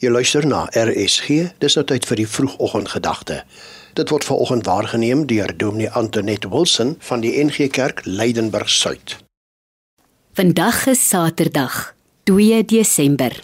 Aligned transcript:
Jy 0.00 0.08
luister 0.08 0.46
na 0.48 0.62
RSG. 0.72 1.50
Dis 1.60 1.74
nou 1.76 1.82
tyd 1.84 2.06
vir 2.08 2.22
die 2.22 2.24
vroegoggendgedagte. 2.24 3.42
Dit 3.98 4.08
word 4.08 4.24
vanoggend 4.24 4.64
waargeneem 4.64 5.26
deur 5.28 5.50
Dominee 5.52 5.90
Antoinette 5.92 6.48
Wilson 6.48 6.94
van 7.04 7.20
die 7.20 7.34
NG 7.36 7.66
Kerk 7.68 8.00
Leidenburg 8.06 8.70
Suid. 8.72 9.18
Vandag 10.32 10.86
is 10.88 11.02
Saterdag, 11.04 11.92
2 12.24 12.62
Desember. 12.64 13.36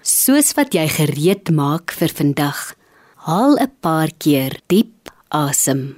Soos 0.00 0.54
wat 0.56 0.72
jy 0.72 0.86
gereed 0.88 1.52
maak 1.52 1.92
vir 1.92 2.14
vandag, 2.16 2.62
haal 3.28 3.60
'n 3.60 3.72
paar 3.84 4.08
keer 4.16 4.56
diep 4.72 5.12
asem. 5.28 5.96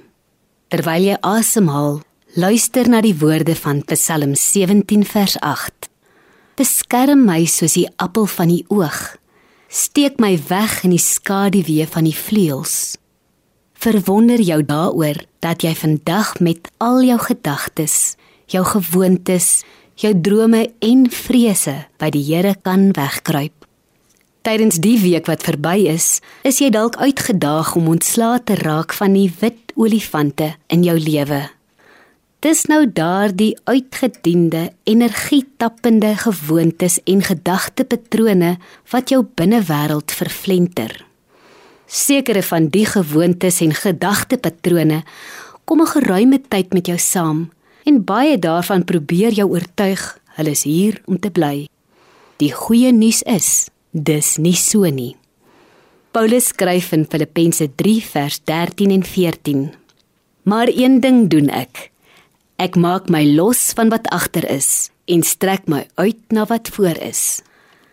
Terwyl 0.67 1.03
jy 1.03 1.17
asemhaal, 1.21 2.01
luister 2.35 2.89
na 2.89 2.99
die 2.99 3.15
woorde 3.15 3.55
van 3.55 3.85
Psalm 3.85 4.35
17 4.35 5.05
vers 5.05 5.39
8. 5.39 5.87
Beskerm 6.55 7.23
my 7.23 7.45
soos 7.45 7.73
die 7.73 7.87
appel 7.95 8.25
van 8.25 8.47
die 8.47 8.65
oog 8.67 9.15
steek 9.67 10.19
my 10.19 10.35
weg 10.47 10.83
in 10.83 10.93
die 10.95 11.01
skaduwee 11.01 11.87
van 11.87 12.07
die 12.07 12.15
vleuels. 12.15 12.97
Verwonder 13.77 14.41
jou 14.41 14.63
daaroor 14.65 15.19
dat 15.43 15.61
jy 15.61 15.75
vandag 15.77 16.39
met 16.39 16.71
al 16.81 17.03
jou 17.05 17.19
gedagtes, 17.21 18.15
jou 18.49 18.63
gewoontes, 18.65 19.63
jou 19.95 20.13
drome 20.21 20.67
en 20.79 21.05
vrese 21.11 21.75
by 22.01 22.09
die 22.13 22.23
Here 22.23 22.55
kan 22.61 22.91
wegkruip. 22.97 23.53
Tydens 24.47 24.79
die 24.79 24.95
week 25.01 25.27
wat 25.27 25.43
verby 25.43 25.89
is, 25.91 26.21
is 26.47 26.61
jy 26.63 26.69
dalk 26.71 26.95
uitgedaag 27.01 27.75
om 27.75 27.89
ontslae 27.91 28.39
te 28.47 28.55
raak 28.61 28.95
van 28.95 29.17
die 29.17 29.27
wit 29.41 29.73
olifante 29.75 30.53
in 30.71 30.85
jou 30.87 30.95
lewe. 30.95 31.43
Dis 32.45 32.67
nou 32.69 32.83
daardie 32.85 33.55
uitgediende, 33.65 34.67
energietappende 34.85 36.11
gewoontes 36.21 36.99
en 37.09 37.23
gedagtepatrone 37.25 38.51
wat 38.91 39.09
jou 39.09 39.23
binnewêreld 39.25 40.13
vervlenter. 40.13 40.93
Sekere 41.89 42.43
van 42.45 42.67
die 42.69 42.85
gewoontes 42.85 43.57
en 43.65 43.73
gedagtepatrone 43.73 45.01
kom 45.65 45.81
'n 45.81 45.93
geruime 45.95 46.39
tyd 46.49 46.73
met 46.73 46.85
jou 46.85 46.97
saam 46.97 47.49
en 47.85 48.03
baie 48.03 48.37
daarvan 48.39 48.85
probeer 48.85 49.33
jou 49.33 49.49
oortuig 49.49 50.19
hulle 50.35 50.49
is 50.49 50.63
hier 50.63 51.01
om 51.05 51.19
te 51.19 51.31
bly. 51.31 51.67
Die 52.37 52.53
goeie 52.53 52.91
nuus 52.91 53.23
is, 53.23 53.69
dis 53.91 54.37
nie 54.37 54.55
so 54.55 54.85
nie. 54.85 55.15
Paulus 56.11 56.47
skryf 56.47 56.91
in 56.91 57.05
Filippense 57.05 57.75
3 57.75 58.01
vers 58.01 58.39
13 58.43 58.91
en 58.91 59.03
14: 59.03 59.73
Maar 60.43 60.67
een 60.67 60.99
ding 60.99 61.29
doen 61.29 61.49
ek, 61.49 61.91
Ek 62.57 62.73
maak 62.73 63.05
my 63.13 63.21
los 63.37 63.69
van 63.77 63.91
wat 63.93 64.07
agter 64.09 64.47
is 64.49 64.89
en 65.05 65.21
strek 65.21 65.67
my 65.69 65.83
uit 66.01 66.17
na 66.33 66.47
wat 66.49 66.71
voor 66.73 66.97
is. 67.05 67.43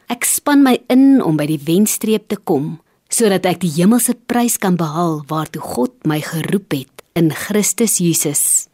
Ek 0.08 0.24
span 0.24 0.62
my 0.64 0.78
in 0.88 1.20
om 1.20 1.36
by 1.36 1.44
die 1.50 1.60
wenstreep 1.60 2.30
te 2.32 2.38
kom 2.40 2.78
sodat 3.12 3.44
ek 3.46 3.60
die 3.60 3.72
hemelse 3.76 4.16
prys 4.26 4.56
kan 4.58 4.78
behaal 4.80 5.20
waartoe 5.28 5.60
God 5.62 5.92
my 6.08 6.16
geroep 6.24 6.72
het 6.72 7.04
in 7.12 7.28
Christus 7.28 8.00
Jesus. 8.00 8.66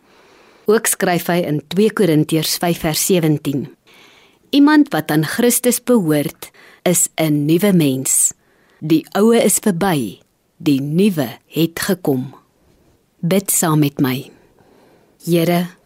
Ook 0.71 0.87
skryf 0.87 1.27
hy 1.27 1.43
in 1.51 1.59
2 1.75 1.91
Korintiërs 1.99 2.55
5:17. 2.63 3.67
Iemand 4.55 4.95
wat 4.95 5.11
aan 5.11 5.27
Christus 5.27 5.83
behoort, 5.83 6.51
is 6.87 7.11
'n 7.19 7.47
nuwe 7.47 7.73
mens. 7.73 8.33
Die 8.79 9.05
ou 9.13 9.35
is 9.35 9.59
verby, 9.59 10.21
die 10.57 10.81
nuwe 10.81 11.39
het 11.47 11.79
gekom. 11.81 12.35
Bid 13.21 13.51
saam 13.51 13.79
met 13.79 14.01
my. 14.01 14.31
Here 15.25 15.80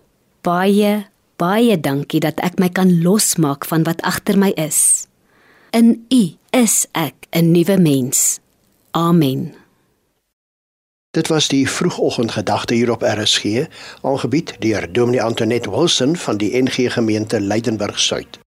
baie 0.45 1.06
baie 1.41 1.81
dankie 1.81 2.20
dat 2.23 2.39
ek 2.47 2.61
my 2.62 2.69
kan 2.70 2.92
losmaak 3.03 3.67
van 3.67 3.83
wat 3.89 4.03
agter 4.06 4.39
my 4.39 4.53
is. 4.61 5.09
In 5.75 6.06
U 6.12 6.23
is 6.53 6.86
ek 6.92 7.27
'n 7.33 7.51
nuwe 7.51 7.77
mens. 7.78 8.39
Amen. 8.92 9.55
Dit 11.11 11.28
was 11.28 11.48
die 11.48 11.69
vroegoggendgedagte 11.70 12.75
hier 12.75 12.91
op 12.91 13.03
RSG, 13.03 13.67
aangebied 14.03 14.55
deur 14.59 14.92
Dominee 14.92 15.23
Antoinette 15.23 15.70
Wilson 15.70 16.17
van 16.17 16.36
die 16.36 16.63
NG 16.63 16.92
Gemeente 16.92 17.41
Leidenburg 17.41 17.98
Suid. 17.98 18.43